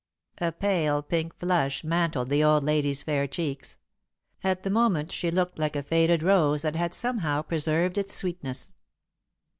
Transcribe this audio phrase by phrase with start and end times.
[0.39, 3.77] A pale pink flush mantled the old lady's fair cheeks.
[4.43, 8.71] At the moment she looked like a faded rose that had somehow preserved its sweetness.